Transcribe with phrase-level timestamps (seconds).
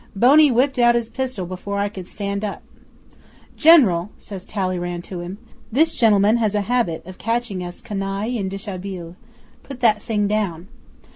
[0.15, 2.63] Boney whipped out his pistol before I could stand up.
[3.55, 5.37] "General," says Talleyrand to him,
[5.71, 9.15] "this gentleman has a habit of catching us canaille en deshabille.
[9.61, 10.67] Put that thing down."